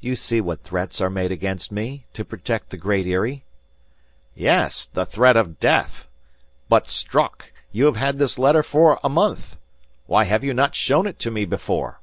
[0.00, 3.44] "You see what threats are made against me, to protect the Great Eyrie."
[4.34, 6.08] "Yes, the threat of death!
[6.68, 9.54] But Strock, you have had this letter for a month.
[10.06, 12.00] Why have you not shown it to me before?"